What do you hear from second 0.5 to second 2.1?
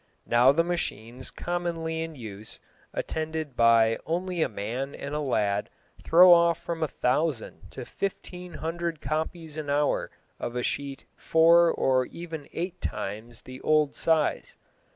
the machines commonly